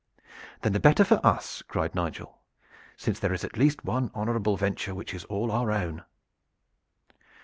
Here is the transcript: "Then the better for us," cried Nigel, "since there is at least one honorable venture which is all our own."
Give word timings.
"Then 0.63 0.73
the 0.73 0.79
better 0.79 1.03
for 1.03 1.23
us," 1.23 1.61
cried 1.67 1.93
Nigel, 1.93 2.39
"since 2.97 3.19
there 3.19 3.33
is 3.33 3.43
at 3.43 3.55
least 3.55 3.85
one 3.85 4.09
honorable 4.15 4.57
venture 4.57 4.95
which 4.95 5.13
is 5.13 5.25
all 5.25 5.51
our 5.51 5.71
own." 5.71 6.03